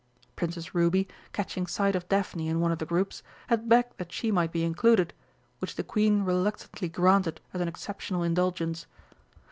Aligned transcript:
Princess 0.35 0.73
Ruby, 0.73 1.07
catching 1.31 1.67
sight 1.67 1.95
of 1.95 2.09
Daphne 2.09 2.47
in 2.47 2.59
one 2.59 2.71
of 2.71 2.79
the 2.79 2.87
groups, 2.87 3.21
had 3.49 3.69
begged 3.69 3.99
that 3.99 4.11
she 4.11 4.31
might 4.31 4.51
be 4.51 4.63
included, 4.63 5.13
which 5.59 5.75
the 5.75 5.83
Queen 5.83 6.23
reluctantly 6.23 6.89
granted 6.89 7.39
as 7.53 7.61
an 7.61 7.67
exceptional 7.67 8.23
indulgence. 8.23 8.87